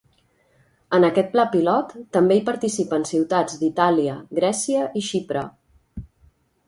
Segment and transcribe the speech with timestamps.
[0.97, 5.45] En aquest pla pilot també hi participen ciutats d'Itàlia, Grècia i Xipre.